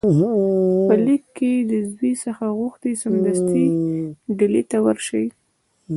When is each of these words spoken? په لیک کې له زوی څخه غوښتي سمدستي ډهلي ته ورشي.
په 0.87 0.95
لیک 1.05 1.23
کې 1.37 1.51
له 1.69 1.77
زوی 1.91 2.13
څخه 2.23 2.45
غوښتي 2.59 2.91
سمدستي 3.01 3.65
ډهلي 4.37 4.63
ته 4.71 4.77
ورشي. 4.85 5.25